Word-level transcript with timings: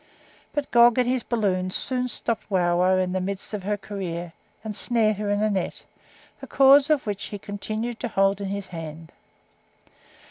But 0.51 0.71
Gog 0.71 0.97
in 0.97 1.05
his 1.05 1.21
balloon 1.21 1.69
soon 1.69 2.07
stopped 2.07 2.49
Wauwau 2.49 2.97
in 2.97 3.11
the 3.11 3.21
midst 3.21 3.53
of 3.53 3.61
her 3.61 3.77
career, 3.77 4.33
and 4.63 4.75
snared 4.75 5.17
her 5.17 5.29
in 5.29 5.43
a 5.43 5.49
net, 5.51 5.85
the 6.39 6.47
cords 6.47 6.89
of 6.89 7.05
which 7.05 7.25
he 7.25 7.37
continued 7.37 7.99
to 7.99 8.07
hold 8.07 8.41
in 8.41 8.47
his 8.47 8.69
hand. 8.69 9.11